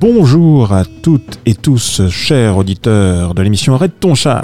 [0.00, 4.42] Bonjour à toutes et tous, chers auditeurs de l'émission Arrête ton char.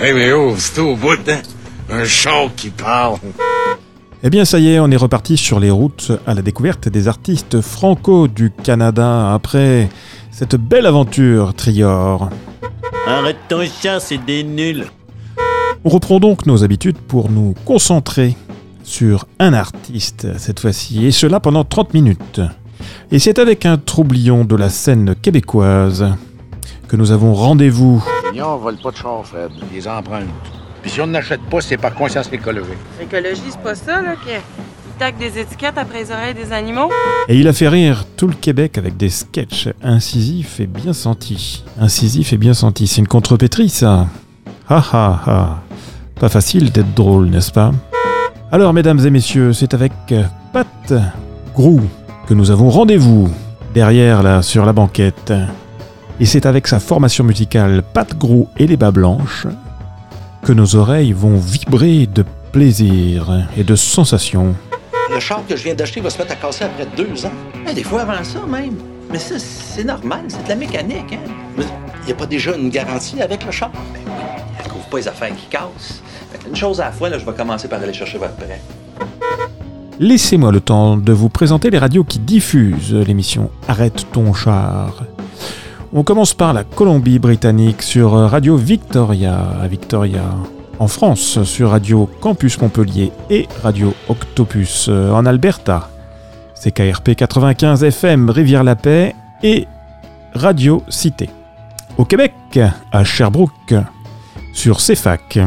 [0.00, 1.42] Eh mais oh, c'est au bout, hein?
[1.90, 3.16] Un char qui parle.
[4.22, 7.08] Eh bien ça y est, on est reparti sur les routes à la découverte des
[7.08, 9.88] artistes franco du Canada après
[10.30, 12.30] cette belle aventure Trior.
[13.08, 14.86] Arrête ton chat, c'est des nuls.
[15.84, 18.36] On reprend donc nos habitudes pour nous concentrer
[18.84, 22.40] sur un artiste cette fois-ci, et cela pendant 30 minutes.
[23.10, 26.06] Et c'est avec un troublion de la scène québécoise
[26.88, 28.04] que nous avons rendez-vous.
[28.36, 29.50] on vole pas de char, Fred.
[29.72, 30.28] Les empreintes.
[30.82, 32.78] Puis si on n'achète pas, c'est par conscience écologique.
[33.00, 34.30] L'écologie, c'est pas ça, là, qui
[34.98, 36.90] tac des étiquettes après les oreilles des animaux.
[37.28, 41.64] Et il a fait rire tout le Québec avec des sketchs incisifs et bien sentis.
[41.80, 44.06] Incisifs et bien sentis, c'est une contrepétrie, ça.
[44.68, 45.62] Ha ha ha.
[46.20, 47.72] Pas facile d'être drôle, n'est-ce pas?
[48.52, 49.92] Alors, mesdames et messieurs, c'est avec
[50.52, 50.94] Pat
[51.54, 51.80] Grou
[52.26, 53.28] que nous avons rendez-vous
[53.74, 55.32] derrière là sur la banquette.
[56.20, 59.46] Et c'est avec sa formation musicale Pat Grou et les bas blanches
[60.42, 64.54] que nos oreilles vont vibrer de plaisir et de sensations.
[65.12, 67.32] Le char que je viens d'acheter va se mettre à casser après deux ans.
[67.68, 68.76] Eh, des fois avant ça même.
[69.10, 71.12] Mais ça, c'est normal, c'est de la mécanique.
[71.12, 71.62] Hein?
[72.02, 73.70] Il n'y a pas déjà une garantie avec le char?
[73.72, 74.12] Ben oui,
[74.58, 76.02] elle couvre pas les affaires qui cassent.
[76.46, 78.60] Une chose à la fois, là, je vais commencer par aller chercher votre prêt.
[80.00, 85.04] Laissez-moi le temps de vous présenter les radios qui diffusent l'émission Arrête ton char.
[85.92, 89.38] On commence par la Colombie-Britannique sur Radio Victoria
[89.70, 90.24] Victoria.
[90.80, 95.88] En France sur Radio Campus Montpellier et Radio Octopus en Alberta.
[96.60, 99.68] CKRP 95 FM Rivière-la-Paix et
[100.34, 101.30] Radio Cité.
[101.96, 102.32] Au Québec,
[102.90, 103.74] à Sherbrooke,
[104.52, 105.38] sur CFAC.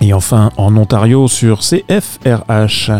[0.00, 2.90] Et enfin en Ontario sur CFRH.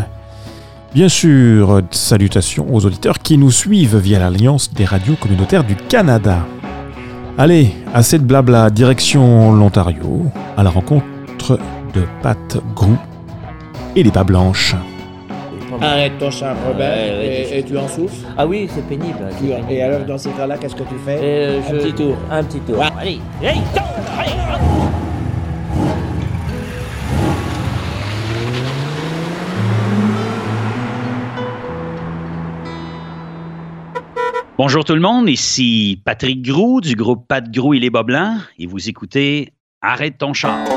[0.97, 6.39] Bien sûr, salutations aux auditeurs qui nous suivent via l'Alliance des radios communautaires du Canada.
[7.37, 10.25] Allez, assez de blabla, direction l'Ontario,
[10.57, 11.59] à la rencontre
[11.93, 12.97] de Pat Grou
[13.95, 14.75] et les pas blanches.
[15.83, 19.29] Arrête ton char, Robert, et, tu en souffres Ah oui, c'est pénible.
[19.69, 21.19] Et alors, dans ces cas-là, qu'est-ce que tu fais?
[21.21, 22.17] Euh, Un petit tour.
[22.31, 22.83] Un petit tour.
[22.99, 23.61] Allez, hey,
[34.59, 38.39] Bonjour tout le monde, ici Patrick Grou du groupe Pat Grou et les Bas Blancs
[38.59, 39.53] et vous écoutez
[39.83, 40.76] Arrête ton char.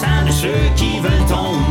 [0.00, 1.67] Sang de ceux qui veulent ton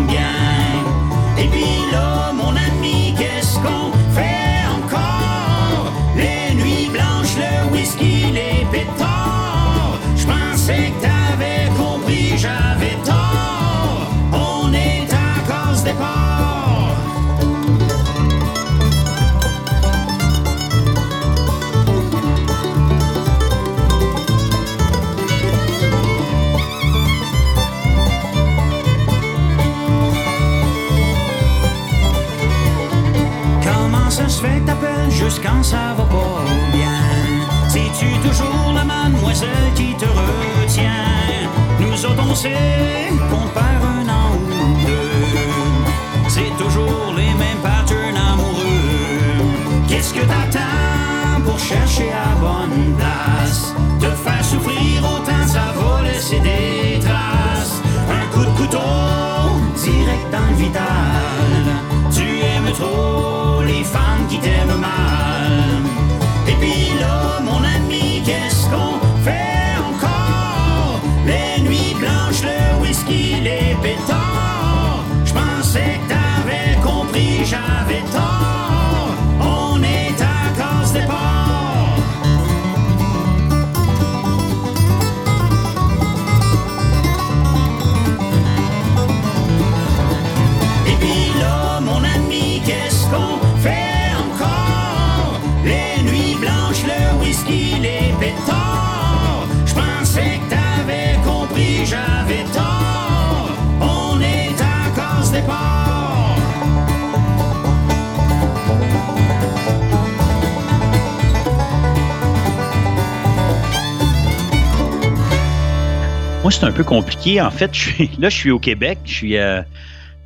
[116.60, 117.40] c'est un peu compliqué.
[117.40, 117.72] En fait,
[118.20, 118.98] là, je suis au Québec.
[119.06, 119.62] Je suis euh,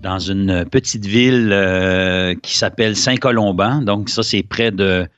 [0.01, 3.81] dans une petite ville euh, qui s'appelle Saint-Colomban.
[3.81, 5.09] Donc, ça, c'est près de,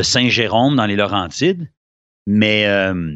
[0.00, 1.70] Saint-Jérôme, dans les Laurentides.
[2.26, 3.14] Mais euh,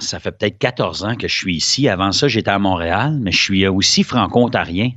[0.00, 1.88] ça fait peut-être 14 ans que je suis ici.
[1.88, 4.90] Avant ça, j'étais à Montréal, mais je suis aussi franco-ontarien.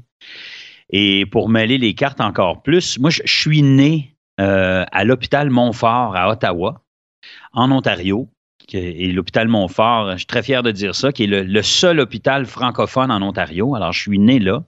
[0.90, 6.32] Et pour mêler les cartes encore plus, moi, je, suis né à l'hôpital Montfort à
[6.32, 6.82] Ottawa,
[7.54, 8.28] en Ontario.
[8.74, 12.46] Et l'hôpital Montfort, je suis très fier de dire ça, qui est le, seul hôpital
[12.46, 13.76] francophone en Ontario.
[13.76, 14.64] Alors, je suis né là.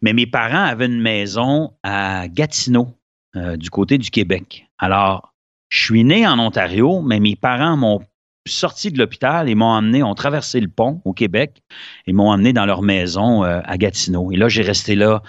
[0.00, 2.88] Mais mes parents avaient une maison à Gatineau,
[3.36, 4.66] euh, du côté du Québec.
[4.78, 5.32] Alors,
[5.68, 8.00] je suis né en Ontario, mais mes parents m'ont
[8.46, 11.62] sorti de l'hôpital et m'ont emmené, ont traversé le pont au Québec
[12.06, 14.32] et m'ont emmené dans leur maison euh, à Gatineau.
[14.32, 15.22] Et là, j'ai resté là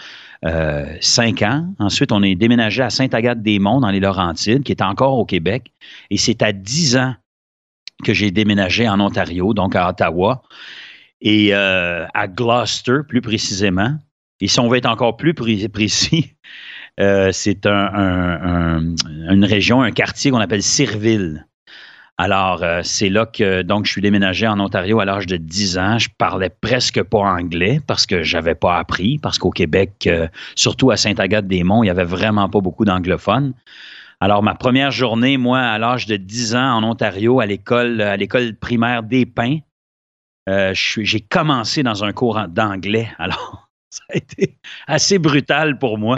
[0.45, 1.67] euh, cinq ans.
[1.79, 5.71] Ensuite, on est déménagé à Sainte-Agathe-des-Monts, dans les Laurentides, qui est encore au Québec.
[6.09, 7.13] Et c'est à dix ans
[8.03, 10.43] que j'ai déménagé en Ontario, donc à Ottawa,
[11.21, 13.95] et euh, à Gloucester, plus précisément.
[14.41, 16.33] Et si on veut être encore plus pré- précis,
[16.99, 18.95] euh, c'est un- un- un-
[19.33, 21.47] une région, un quartier qu'on appelle Sirville.
[22.19, 25.79] Alors, euh, c'est là que donc je suis déménagé en Ontario à l'âge de 10
[25.79, 25.97] ans.
[25.97, 30.07] Je parlais presque pas anglais parce que j'avais pas appris, parce qu'au Québec,
[30.55, 33.53] surtout à Sainte-Agathe-des-Monts, il y avait vraiment pas beaucoup d'anglophones.
[34.23, 38.15] Alors, ma première journée, moi, à l'âge de 10 ans en Ontario, à l'école, à
[38.15, 39.57] l'école primaire des Pins,
[40.47, 43.11] euh, j'ai commencé dans un cours d'anglais.
[43.17, 46.15] Alors, ça a été assez brutal pour moi.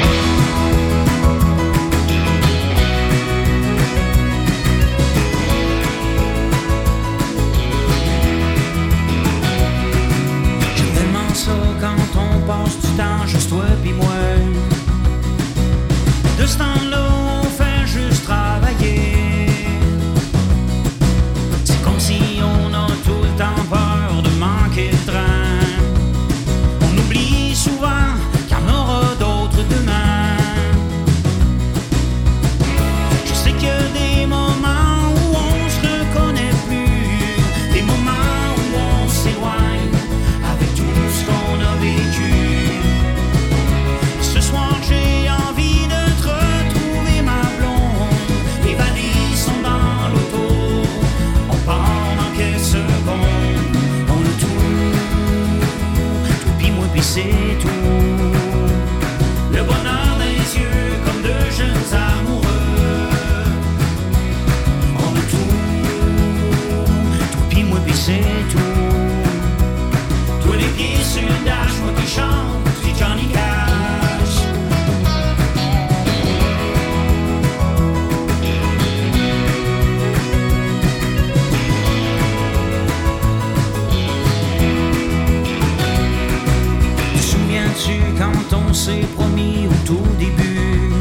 [88.75, 90.91] S'est promis au tout début.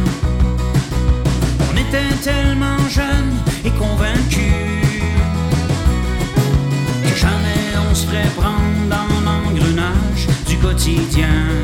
[1.68, 4.80] On était tellement jeunes et convaincus
[7.02, 11.63] Que jamais on se ferait prendre dans l'engrenage du quotidien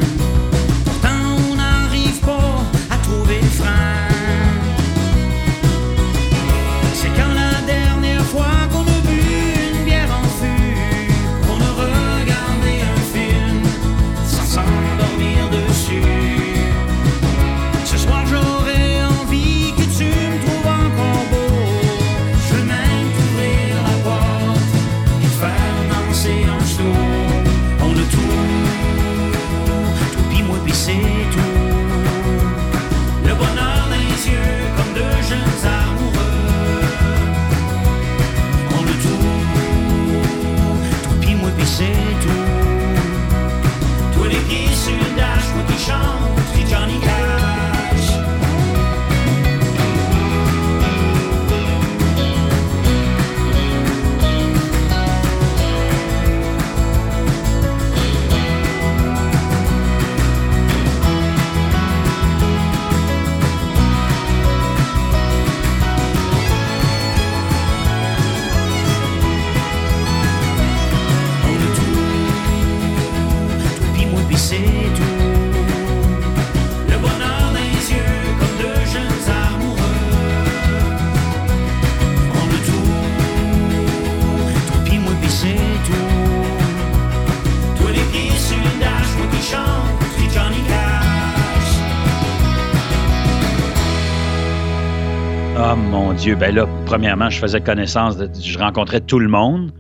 [95.63, 99.75] Oh mon Dieu, ben là, premièrement, je faisais connaissance, je rencontrais tout le monde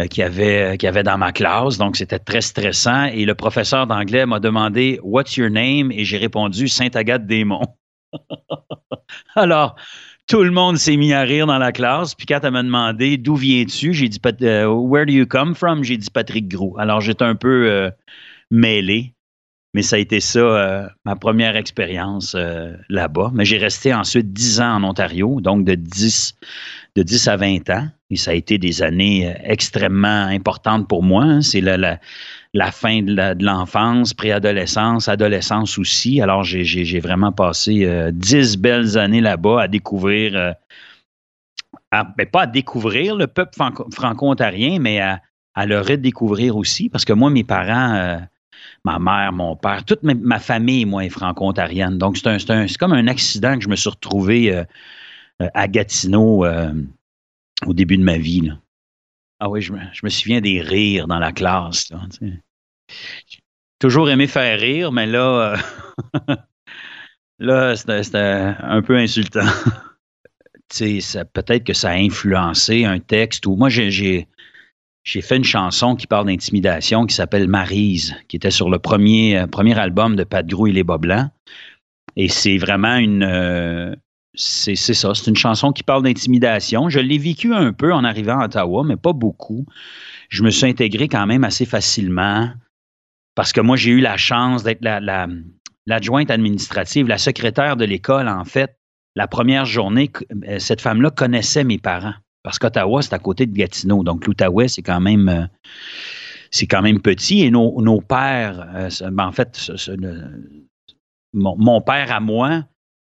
[0.00, 3.04] euh, qui avait, qui avait dans ma classe, donc c'était très stressant.
[3.04, 5.92] Et le professeur d'anglais m'a demandé What's your name?
[5.92, 7.76] Et j'ai répondu Sainte-Agathe-des-Monts.
[9.36, 9.76] Alors,
[10.26, 12.16] tout le monde s'est mis à rire dans la classe.
[12.16, 15.84] Puis quand elle m'a demandé d'où viens-tu, j'ai dit euh, Where do you come from?
[15.84, 16.76] J'ai dit Patrick Gros.
[16.76, 17.90] Alors j'étais un peu euh,
[18.50, 19.14] mêlé.
[19.72, 23.30] Mais ça a été ça, euh, ma première expérience euh, là-bas.
[23.32, 26.34] Mais j'ai resté ensuite 10 ans en Ontario, donc de 10,
[26.96, 27.86] de 10 à 20 ans.
[28.10, 31.22] Et ça a été des années euh, extrêmement importantes pour moi.
[31.22, 31.40] hein.
[31.42, 32.00] C'est la, la,
[32.52, 36.20] la fin de l'enfance, préadolescence, adolescence aussi.
[36.20, 40.54] Alors, j'ai- vraiment passé euh, 10 belles années là-bas à découvrir,
[41.92, 45.20] ben, pas à découvrir le peuple franco- franco-ontarien, mais à,
[45.54, 46.88] à le redécouvrir aussi.
[46.88, 48.20] Parce que moi, mes parents...
[48.84, 51.98] ma mère, mon père, toute ma, famille, moi, est franco-ontarienne.
[51.98, 54.64] Donc, c'est comme un accident que je me suis retrouvé euh,
[55.42, 56.72] euh, à Gatineau euh,
[57.66, 58.50] au début de ma vie.
[59.38, 61.90] Ah oui, je me, je me souviens des rires dans la classe.
[62.20, 62.40] J'ai
[63.78, 65.56] toujours aimé faire rire, mais là,
[67.38, 69.46] là c'était un peu insultant.
[70.68, 74.28] Peut-être que ça a influencé un texte ou moi, j'ai-
[75.10, 79.38] j'ai fait une chanson qui parle d'intimidation qui s'appelle Marise, qui était sur le premier,
[79.38, 81.30] euh, premier album de Pat Grou et les Bas Blancs.
[82.14, 83.24] Et c'est vraiment une.
[83.24, 83.92] euh,
[84.34, 86.88] c'est ça, c'est une chanson qui parle d'intimidation.
[86.88, 89.66] Je l'ai vécu un peu en arrivant à Ottawa, mais pas beaucoup.
[90.28, 92.48] Je me suis intégré quand même assez facilement
[93.34, 95.26] parce que moi, j'ai eu la chance d'être la- la-
[95.86, 98.76] l'adjointe administrative, la secrétaire de l'école, en fait.
[99.16, 100.08] La première journée,
[100.46, 102.14] euh, cette femme-là connaissait mes parents.
[102.42, 104.02] Parce qu'Ottawa, c'est à côté de Gatineau.
[104.02, 105.28] Donc, l'Outaouais, c'est quand même.
[105.28, 105.46] euh,
[106.50, 109.70] c'est quand même petit et nos, nos pères, euh, ben, en fait,
[111.32, 112.64] mon, père à moi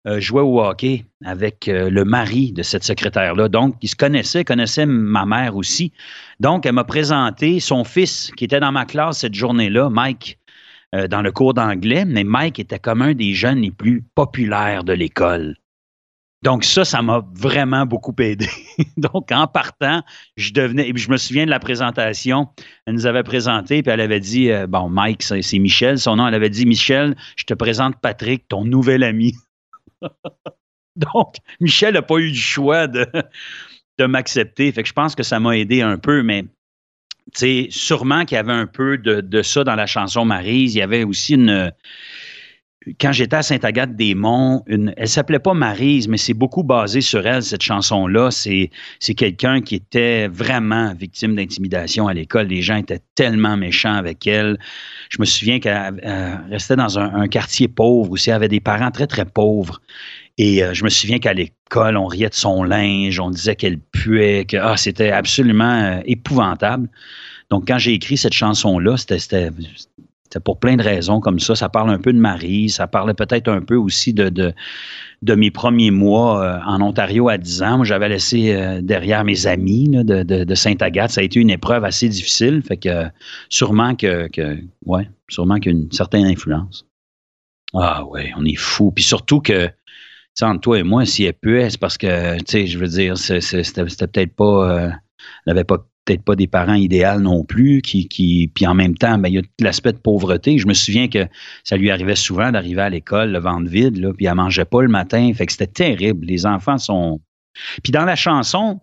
[0.06, 3.50] euh, jouait au hockey avec le mari de cette secrétaire-là.
[3.50, 5.92] Donc, ils se connaissaient, connaissaient ma mère aussi.
[6.40, 10.38] Donc, elle m'a présenté son fils qui était dans ma classe cette journée-là, Mike,
[11.10, 12.06] dans le cours d'anglais.
[12.06, 15.56] Mais Mike était comme un des jeunes les plus populaires de l'école.
[16.44, 18.48] Donc ça, ça m'a vraiment beaucoup aidé.
[18.98, 20.04] Donc en partant,
[20.38, 22.48] je devenais, et puis je me souviens de la présentation,
[22.86, 26.28] elle nous avait présenté, puis elle avait dit, euh, bon, Mike, c'est Michel, son nom,
[26.28, 29.36] elle avait dit, Michel, je te présente Patrick, ton nouvel ami.
[30.96, 33.06] Donc, Michel n'a pas eu du choix de,
[34.00, 34.72] de m'accepter.
[34.72, 36.50] Fait que je pense que ça m'a aidé un peu, mais tu
[37.36, 40.74] sais, sûrement qu'il y avait un peu de, de ça dans la chanson Marise.
[40.76, 41.72] Il y avait aussi une,
[43.00, 47.62] quand j'étais à Sainte-Agathe-des-Monts, elle s'appelait pas Marise, mais c'est beaucoup basé sur elle, cette
[47.62, 48.32] chanson-là.
[48.32, 48.72] C'est,
[49.16, 52.48] quelqu'un qui était vraiment victime d'intimidation à l'école.
[52.48, 54.58] Les gens étaient tellement méchants avec elle.
[55.10, 56.02] Je me souviens qu'elle
[56.50, 58.32] restait dans un, quartier pauvre aussi.
[58.32, 59.80] Elle avait des parents très, très pauvres.
[60.40, 63.78] Et euh, je me souviens qu'à l'école, on riait de son linge, on disait qu'elle
[63.78, 66.90] puait, que ah, c'était absolument euh, épouvantable.
[67.52, 69.52] Donc, quand j'ai écrit cette chanson-là, c'était
[70.40, 71.56] pour plein de raisons comme ça.
[71.56, 75.52] Ça parle un peu de Marie, ça parlait peut-être un peu aussi de, de, mes
[75.52, 77.78] premiers mois euh, en Ontario à 10 ans.
[77.78, 81.12] Moi, j'avais laissé euh, derrière mes amis de, de, de Sainte-Agathe.
[81.12, 82.62] Ça a été une épreuve assez difficile.
[82.62, 83.06] Fait que
[83.50, 86.86] sûrement que, que ouais, sûrement qu'il y a une certaine influence.
[87.74, 88.92] Ah ouais, on est fou.
[88.92, 89.70] Puis surtout que,
[90.38, 92.88] tu entre toi et moi, si elle puait, c'est parce que, tu sais, je veux
[92.88, 94.80] dire, c'était peut-être pas.
[94.80, 94.90] euh,
[95.46, 99.18] n'avait pas peut-être pas des parents idéaux non plus, qui, qui puis en même temps,
[99.18, 100.58] ben, il y a l'aspect de pauvreté.
[100.58, 101.28] Je me souviens que
[101.64, 104.82] ça lui arrivait souvent d'arriver à l'école, le ventre vide, là, puis elle mangeait pas
[104.82, 105.32] le matin.
[105.34, 106.26] Fait que c'était terrible.
[106.26, 107.22] Les enfants sont.
[107.84, 108.80] Puis dans la chanson,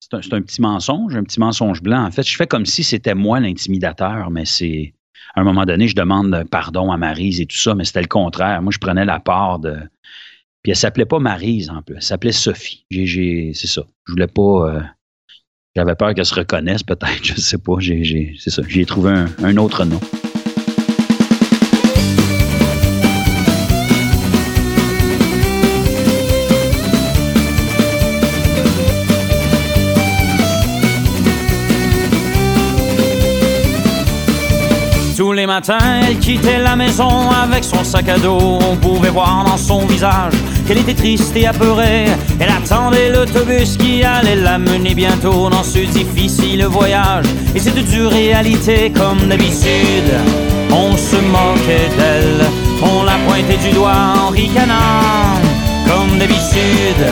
[0.00, 2.04] c'est un, petit mensonge, un petit mensonge blanc.
[2.04, 4.94] En fait, je fais comme si c'était moi l'intimidateur, mais c'est.
[5.36, 8.08] À un moment donné, je demande pardon à Marise et tout ça, mais c'était le
[8.08, 8.62] contraire.
[8.62, 9.76] Moi, je prenais la part de.
[10.62, 12.86] Puis elle s'appelait pas Marise en plus, elle s'appelait Sophie.
[12.90, 13.82] C'est ça.
[14.06, 14.42] Je voulais pas.
[14.42, 14.80] euh,
[15.76, 17.74] j'avais peur qu'elle se reconnaisse, peut-être, je sais pas.
[17.78, 19.12] J'ai, j'ai- trouvé
[19.42, 19.98] un autre nom.
[35.44, 38.58] Les matins, elle quittait la maison avec son sac à dos.
[38.70, 40.32] On pouvait voir dans son visage
[40.66, 42.06] qu'elle était triste et apeurée.
[42.40, 47.26] Elle attendait l'autobus qui allait la mener bientôt dans ce difficile voyage.
[47.54, 50.12] Et cette dure réalité, comme d'habitude,
[50.70, 52.46] on se moquait d'elle.
[52.82, 55.42] On la pointait du doigt en ricanant.
[55.86, 57.04] Comme d'habitude,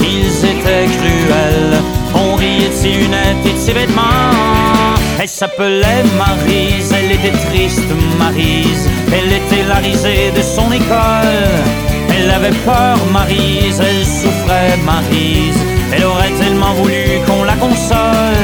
[0.00, 1.82] ils étaient cruels.
[2.14, 4.93] On riait de ses lunettes et de ses vêtements.
[5.20, 8.88] Elle s'appelait Marise, elle était triste Marise.
[9.12, 11.48] Elle était la risée de son école.
[12.14, 15.58] Elle avait peur Marise, elle souffrait Marise.
[15.92, 18.34] Elle aurait tellement voulu qu'on la console.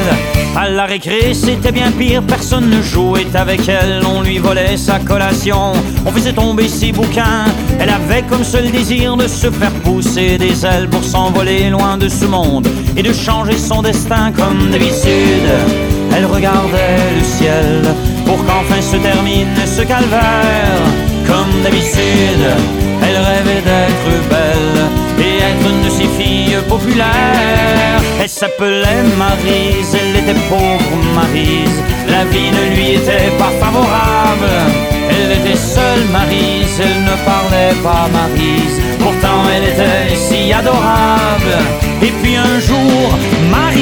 [0.57, 4.03] À la récré, c'était bien pire, personne ne jouait avec elle.
[4.05, 5.73] On lui volait sa collation,
[6.05, 7.45] on faisait tomber ses bouquins.
[7.79, 12.09] Elle avait comme seul désir de se faire pousser des ailes pour s'envoler loin de
[12.09, 15.51] ce monde et de changer son destin comme d'habitude.
[16.21, 17.83] Elle regardait le ciel
[18.27, 20.83] pour qu'enfin se termine ce calvaire.
[21.27, 22.45] Comme d'habitude,
[23.03, 24.81] elle rêvait d'être belle
[25.19, 28.03] et être une de ces filles populaires.
[28.21, 31.81] Elle s'appelait Marise, elle était pauvre Marise.
[32.07, 34.53] La vie ne lui était pas favorable.
[35.09, 38.79] Elle était seule Marise, elle ne parlait pas Marise.
[38.99, 41.57] Pourtant elle était si adorable.
[42.03, 43.09] Et puis un jour,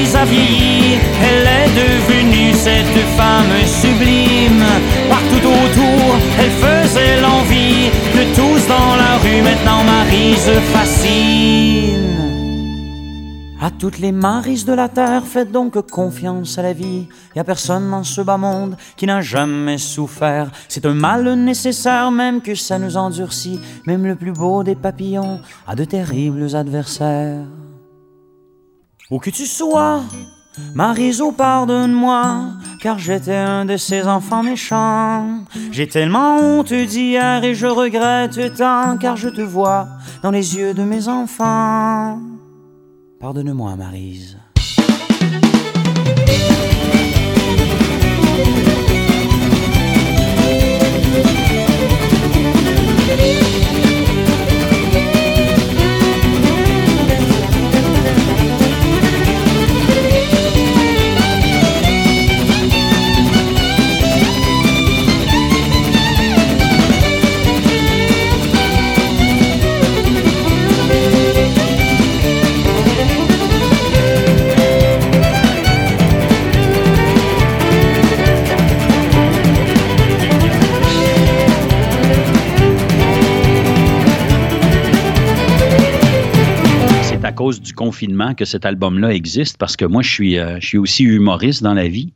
[0.00, 4.64] Elle est devenue cette femme sublime.
[5.08, 9.42] Partout autour, elle faisait l'envie de tous dans la rue.
[9.42, 12.28] Maintenant, Marise fascine.
[13.60, 17.08] À toutes les marises de la terre, faites donc confiance à la vie.
[17.34, 20.52] Y a personne dans ce bas monde qui n'a jamais souffert.
[20.68, 23.58] C'est un mal nécessaire, même que ça nous endurcit.
[23.84, 27.57] Même le plus beau des papillons a de terribles adversaires.
[29.10, 30.02] Où que tu sois,
[30.74, 35.44] Mariso, pardonne-moi, car j'étais un de ces enfants méchants.
[35.70, 39.88] J'ai tellement honte d'hier et je regrette tant, car je te vois
[40.22, 42.20] dans les yeux de mes enfants.
[43.18, 44.36] Pardonne-moi, Marise.
[87.52, 91.04] Du confinement que cet album-là existe parce que moi, je suis, euh, je suis aussi
[91.04, 92.12] humoriste dans la vie.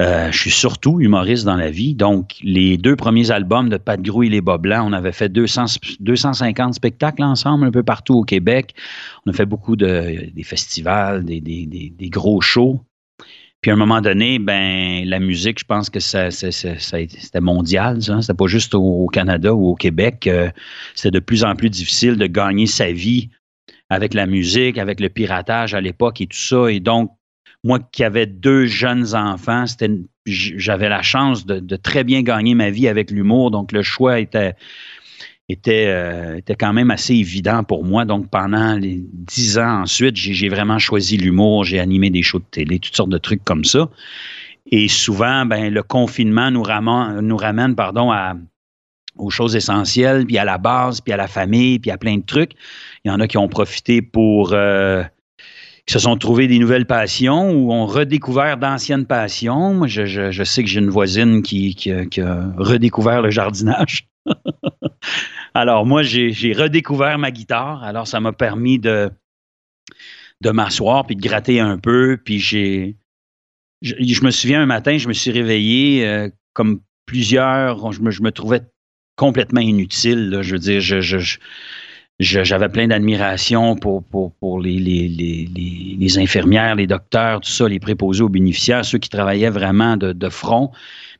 [0.00, 1.94] Euh, je suis surtout humoriste dans la vie.
[1.94, 5.28] Donc, les deux premiers albums de Pat Grou et les Bas Blancs, on avait fait
[5.28, 5.66] 200,
[6.00, 8.74] 250 spectacles ensemble un peu partout au Québec.
[9.24, 12.80] On a fait beaucoup de des festivals, des, des- des- gros shows.
[13.60, 18.02] Puis à un moment donné, ben la musique, je pense que ça, ça- c'était mondial.
[18.02, 18.20] Ça.
[18.20, 20.26] C'était pas juste au, au Canada ou au Québec.
[20.26, 20.50] Euh,
[20.96, 23.30] c'était de plus en plus difficile de gagner sa vie
[23.94, 26.70] avec la musique, avec le piratage à l'époque et tout ça.
[26.70, 27.10] Et donc,
[27.62, 29.64] moi qui avais deux jeunes enfants,
[30.26, 33.50] j'avais la chance de, très bien gagner ma vie avec l'humour.
[33.50, 34.54] Donc, le choix était,
[35.48, 38.04] était, euh, était quand même assez évident pour moi.
[38.04, 41.64] Donc, pendant les dix ans ensuite, j'ai j'ai vraiment choisi l'humour.
[41.64, 43.88] J'ai animé des shows de télé, toutes sortes de trucs comme ça.
[44.70, 48.34] Et souvent, ben, le confinement nous ramène, nous ramène pardon, à,
[49.16, 52.24] aux choses essentielles, puis à la base, puis à la famille, puis à plein de
[52.24, 52.52] trucs.
[53.04, 54.52] Il y en a qui ont profité pour...
[54.52, 55.02] euh,
[55.86, 59.74] qui se sont trouvés des nouvelles passions ou ont redécouvert d'anciennes passions.
[59.74, 64.08] Moi, je, sais que j'ai une voisine qui, a- redécouvert le jardinage.
[65.54, 67.82] Alors, moi, j'ai redécouvert ma guitare.
[67.84, 69.10] Alors, ça m'a permis de,
[70.40, 72.16] de m'asseoir puis de gratter un peu.
[72.16, 72.96] Puis j'ai.
[73.82, 77.92] Je, je me souviens un matin, je me suis réveillé euh, comme plusieurs.
[77.92, 78.62] Je me, je me trouvais
[79.16, 80.38] complètement inutile.
[80.42, 80.80] Je veux dire,
[82.20, 88.98] j'avais plein d'admiration pour, les, infirmières, les docteurs, tout ça, les préposés aux bénéficiaires, ceux
[88.98, 90.70] qui travaillaient vraiment de, front.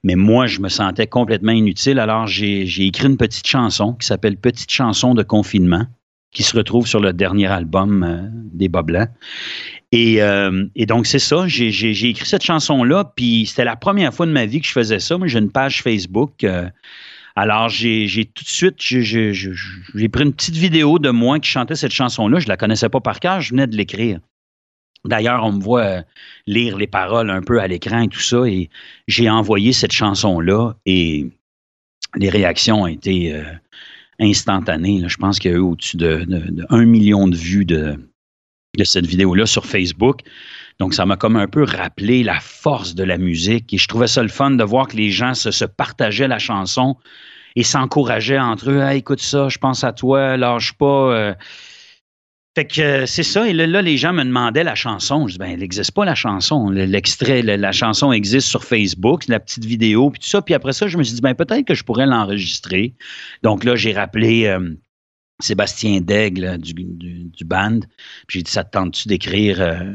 [0.03, 1.99] Mais moi, je me sentais complètement inutile.
[1.99, 5.87] Alors, j'ai écrit une petite chanson qui s'appelle Petite chanson de confinement,
[6.33, 8.83] qui se retrouve sur le dernier album euh, des Bas
[9.95, 11.47] euh, et donc, c'est ça.
[11.47, 14.99] J'ai écrit cette chanson-là, puis c'était la première fois de ma vie que je faisais
[14.99, 15.17] ça.
[15.17, 16.43] Moi, j'ai une page Facebook.
[16.45, 16.69] euh,
[17.37, 19.33] alors, j'ai tout de suite, j'ai-
[20.09, 22.39] pris une petite vidéo de moi qui chantait cette chanson-là.
[22.39, 24.21] Je la connaissais pas par cœur, je venais de l'écrire.
[25.05, 26.03] D'ailleurs, on me voit euh,
[26.47, 28.71] lire les paroles un peu à l'écran et tout ça, et
[29.09, 31.27] j'ai envoyé cette chanson-là, et
[32.17, 33.43] les réactions ont été euh,
[34.21, 35.03] instantanées.
[35.07, 37.99] Je pense qu'il y a eu au-dessus de, de, de 1 million de vues de,
[38.77, 40.21] de cette vidéo-là sur Facebook.
[40.81, 43.73] Donc, ça m'a comme un peu rappelé la force de la musique.
[43.73, 46.97] Et je trouvais ça le fun de voir que les gens se, partageaient la chanson
[47.57, 48.81] et s'encourageaient entre eux.
[48.81, 51.15] Hey, écoute ça, je pense à toi, lâche pas.
[51.15, 51.35] euh.
[52.57, 53.49] Fait que euh, c'est ça.
[53.49, 55.27] Et là, les gens me demandaient la chanson.
[55.27, 56.69] Je dis, ben, elle n'existe pas, la chanson.
[56.71, 60.41] Le- L'extrait, le- la chanson existe sur Facebook, la petite vidéo, puis tout ça.
[60.43, 62.95] Puis après ça, je me suis dit, ben, peut-être que je pourrais l'enregistrer.
[63.43, 64.47] Donc là, j'ai rappelé.
[64.47, 64.71] euh,
[65.41, 67.81] Sébastien Daigle du, band.
[68.29, 69.93] J'ai dit, ça te tente-tu d'écrire, euh,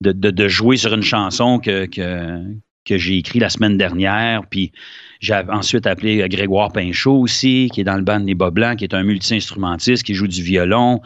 [0.00, 1.88] de, jouer sur une chanson que,
[2.88, 4.46] j'ai écrite la semaine dernière?
[4.48, 4.72] Puis
[5.20, 8.84] j'ai ensuite appelé Grégoire Pinchot aussi, qui est dans le band Les Bas Blancs, qui
[8.84, 11.00] est un multi-instrumentiste, qui joue du violon.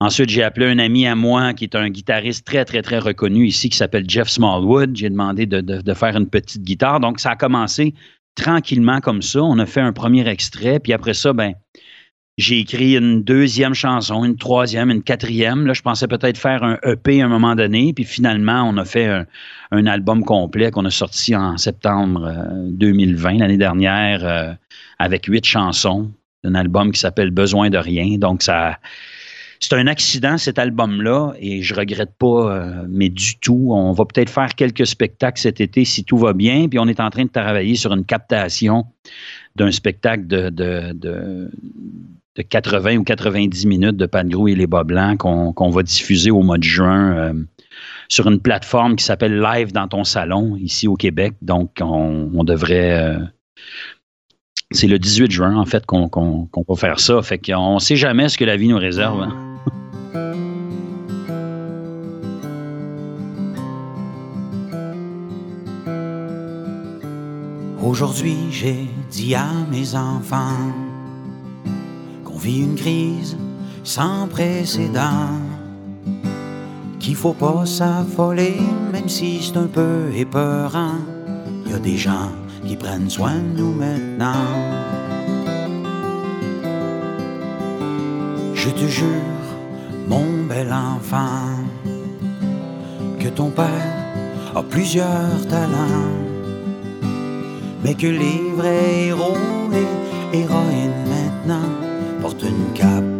[0.00, 3.46] Ensuite, j'ai appelé un ami à moi qui est un guitariste très, très, très reconnu
[3.46, 4.96] ici, qui s'appelle Jeff Smallwood.
[4.96, 6.98] J'ai demandé de, de, de, faire une petite guitare.
[6.98, 7.94] Donc, ça a commencé
[8.34, 9.42] tranquillement comme ça.
[9.42, 11.52] On a fait un premier extrait, puis après ça, ben,
[12.38, 15.66] j'ai écrit une deuxième chanson, une troisième, une quatrième.
[15.66, 18.84] Là, je pensais peut-être faire un EP à un moment donné, puis finalement, on a
[18.84, 19.06] fait
[19.70, 22.32] un, album complet qu'on a sorti en septembre
[22.70, 24.52] 2020, euh, l'année dernière, euh,
[24.98, 26.10] avec huit chansons.
[26.44, 28.18] Un album qui s'appelle Besoin de rien.
[28.18, 28.78] Donc, ça,
[29.60, 33.68] c'est un accident, cet album-là, et je regrette pas, euh, mais du tout.
[33.70, 36.98] On va peut-être faire quelques spectacles cet été si tout va bien, puis on est
[36.98, 38.86] en train de travailler sur une captation
[39.54, 41.50] d'un spectacle de, de, de,
[42.40, 46.58] 80 ou 90 minutes de Pat et les Bas Blancs qu'on va diffuser au mois
[46.58, 47.34] de juin euh,
[48.08, 51.34] sur une plateforme qui s'appelle Live dans ton salon, ici au Québec.
[51.42, 52.92] Donc, on, devrait...
[52.92, 53.18] Euh,
[54.70, 57.20] c'est le 18 juin, en fait, qu'on va faire ça.
[57.20, 59.22] Fait qu'on ne sait jamais ce que la vie nous réserve.
[59.22, 59.58] Hein.
[67.82, 70.72] Aujourd'hui, j'ai dit à mes enfants
[72.42, 73.36] vit une crise
[73.84, 75.30] sans précédent,
[76.98, 78.56] qu'il faut pas s'affoler,
[78.92, 80.98] même si c'est un peu épeurant.
[81.64, 82.30] Il y a des gens
[82.66, 84.46] qui prennent soin de nous maintenant.
[88.54, 89.46] Je te jure,
[90.08, 91.48] mon bel enfant,
[93.20, 93.88] que ton père
[94.54, 96.10] a plusieurs talents
[97.84, 99.36] mais que les vrais héros
[99.72, 101.81] et héroïnes maintenant
[102.22, 103.12] portent une cape,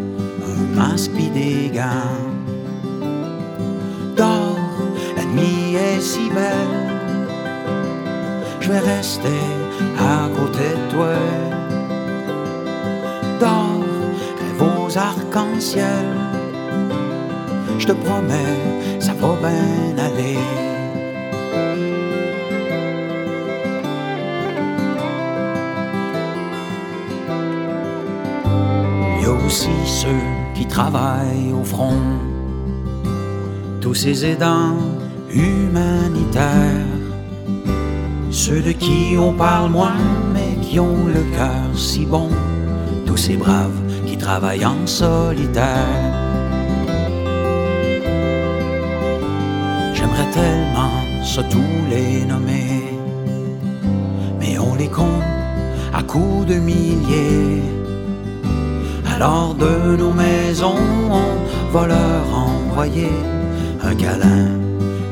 [0.46, 2.22] un masque des gants.
[4.16, 4.58] Dors,
[5.16, 6.78] la nuit est si belle,
[8.60, 9.42] je vais rester
[9.98, 11.14] à côté de toi.
[13.40, 13.84] Dors,
[14.40, 16.06] rêve aux arcs-en-ciel,
[17.78, 18.60] je te promets,
[19.00, 20.71] ça va bien aller.
[29.52, 32.02] Aussi ceux qui travaillent au front,
[33.82, 34.78] tous ces aidants
[35.30, 36.96] humanitaires,
[38.30, 40.00] ceux de qui on parle moins
[40.32, 42.30] mais qui ont le cœur si bon,
[43.04, 46.00] tous ces braves qui travaillent en solitaire.
[49.92, 50.96] J'aimerais tellement
[51.50, 52.84] tous les nommer,
[54.40, 55.28] mais on les compte
[55.92, 57.81] à coups de milliers
[59.22, 63.12] alors de nos maisons, on va leur envoyer
[63.80, 64.48] un câlin,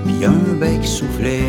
[0.05, 1.43] puis un bec soufflé.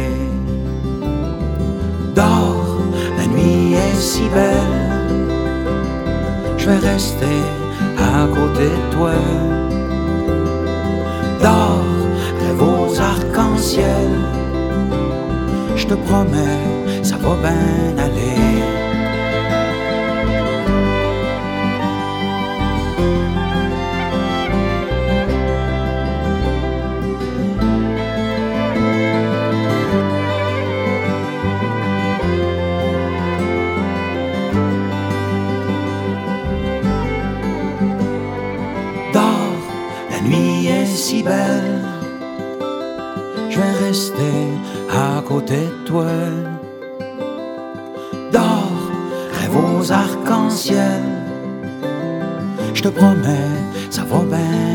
[2.14, 2.78] Dors,
[3.18, 4.78] la nuit est si belle,
[6.60, 7.40] je vais rester
[7.98, 9.16] à côté de toi.
[11.42, 11.96] Dors,
[12.42, 14.12] rêve aux arcs-en-ciel,
[15.76, 16.62] je te promets,
[17.02, 18.71] ça va bien aller.
[43.50, 44.36] Je vais rester
[44.90, 46.06] à côté de toi.
[48.32, 48.92] Dors,
[49.34, 51.04] rêve aux arcs-en-ciel,
[52.74, 54.71] je te promets, ça va bien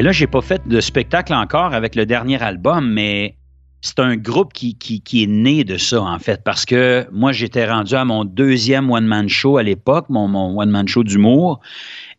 [0.00, 3.36] Ben là, j'ai pas fait de spectacle encore avec le dernier album, mais
[3.82, 7.94] c'est un groupe qui, est né de ça, en fait, parce que moi, j'étais rendu
[7.94, 11.60] à mon deuxième one-man show à l'époque, mon, one-man show d'humour,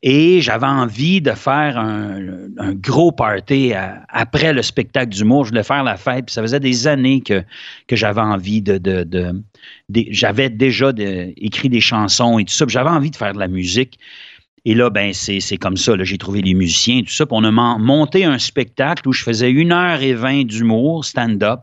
[0.04, 2.20] et j'avais envie de faire un,
[2.76, 3.74] gros party
[4.10, 5.46] après le spectacle d'humour.
[5.46, 7.44] Je voulais faire la fête, puis ça faisait des années que,
[7.88, 9.42] que j'avais envie de, de,
[10.12, 10.92] j'avais déjà
[11.36, 13.98] écrit des chansons et tout ça, j'avais envie de faire de la musique.
[14.66, 15.94] Et là, ben, c'est comme ça.
[16.02, 17.26] J'ai trouvé les musiciens tout ça.
[17.26, 21.62] Puis on a monté un spectacle où je faisais une heure et vingt d'humour, stand-up.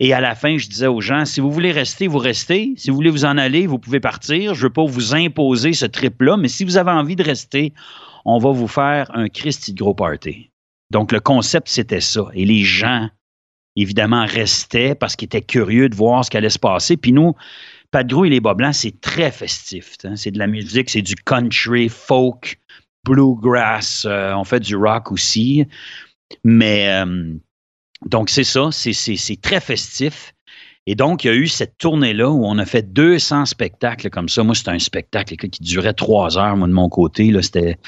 [0.00, 2.74] Et à la fin, je disais aux gens, si vous voulez rester, vous restez.
[2.76, 4.54] Si vous voulez vous en aller, vous pouvez partir.
[4.54, 7.72] Je ne veux pas vous imposer ce trip-là, mais si vous avez envie de rester,
[8.24, 10.50] on va vous faire un Christy de gros party.
[10.90, 12.26] Donc, le concept, c'était ça.
[12.34, 13.08] Et les gens,
[13.76, 16.96] évidemment, restaient parce qu'ils étaient curieux de voir ce qui allait se passer.
[16.96, 17.34] Puis nous,
[17.96, 19.94] Pat et les Bas Blancs, c'est très festif.
[20.16, 22.60] C'est de la musique, c'est du country, folk,
[23.06, 24.04] bluegrass.
[24.04, 25.66] euh, on fait du rock aussi.
[26.44, 27.32] Mais euh,
[28.04, 30.34] donc, c'est ça, c'est- très festif.
[30.86, 34.28] Et donc, il y a eu cette tournée-là où on a fait 200 spectacles comme
[34.28, 34.42] ça.
[34.44, 37.32] Moi, c'était un spectacle qui durait trois heures, moi, de mon côté.
[37.40, 37.78] C'était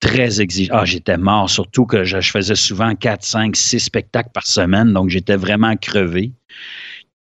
[0.00, 0.74] très exigeant.
[0.78, 4.94] Ah, j'étais mort, surtout que je, je faisais souvent 4, 5, 6 spectacles par semaine.
[4.94, 6.32] Donc, j'étais vraiment crevé.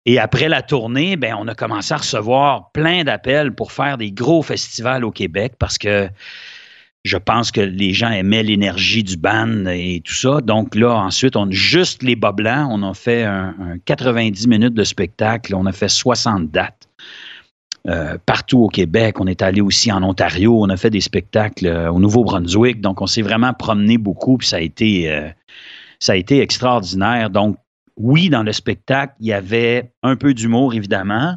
[0.05, 4.11] Et après la tournée, ben, on a commencé à recevoir plein d'appels pour faire des
[4.11, 6.09] gros festivals au Québec parce que
[7.05, 10.41] je pense que les gens aimaient l'énergie du band et tout ça.
[10.41, 14.75] Donc là, ensuite, on juste les bas blancs, on a fait un, un 90 minutes
[14.75, 15.55] de spectacle.
[15.55, 16.89] On a fait 60 dates
[17.89, 19.19] euh, partout au Québec.
[19.19, 20.57] On est allé aussi en Ontario.
[20.63, 22.81] On a fait des spectacles euh, au Nouveau-Brunswick.
[22.81, 24.39] Donc, on s'est vraiment promené beaucoup.
[24.39, 25.29] Puis ça a été, euh,
[25.99, 27.31] ça a été extraordinaire.
[27.31, 27.57] Donc,
[27.97, 31.37] oui, dans le spectacle, il y avait un peu d'humour, évidemment,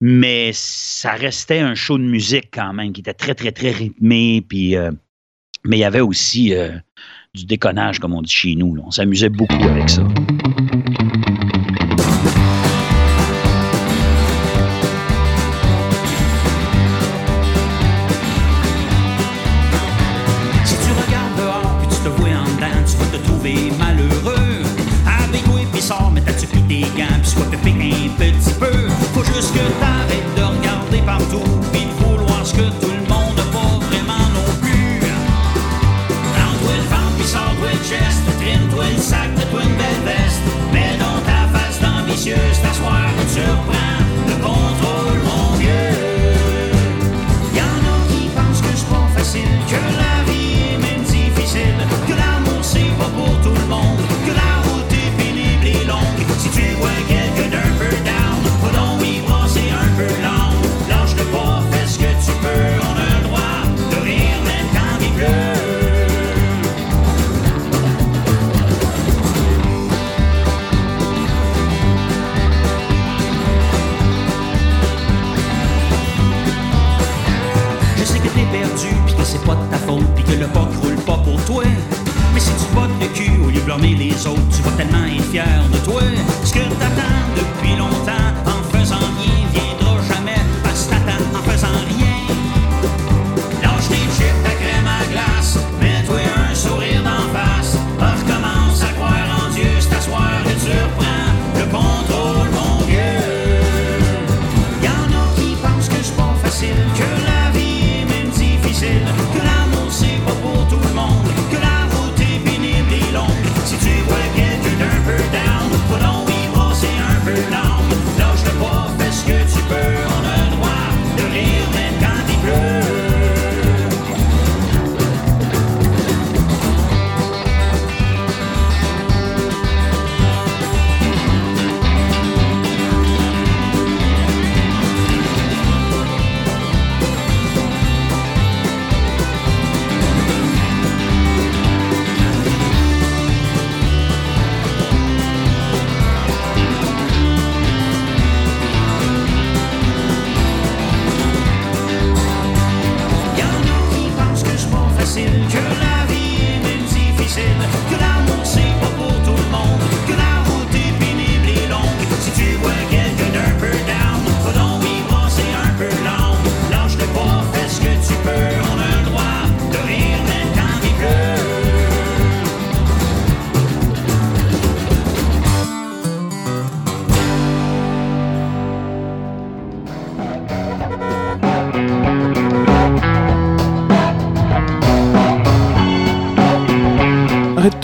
[0.00, 4.44] mais ça restait un show de musique quand même, qui était très, très, très rythmé.
[4.46, 4.90] Puis, euh,
[5.64, 6.72] mais il y avait aussi euh,
[7.34, 8.76] du déconnage, comme on dit chez nous.
[8.84, 10.02] On s'amusait beaucoup avec ça.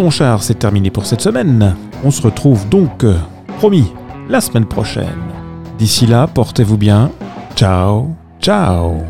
[0.09, 1.77] Ton char, c'est terminé pour cette semaine.
[2.03, 3.19] On se retrouve donc, euh,
[3.59, 3.93] promis,
[4.31, 5.05] la semaine prochaine.
[5.79, 7.11] D'ici là, portez-vous bien.
[7.55, 9.03] Ciao, ciao.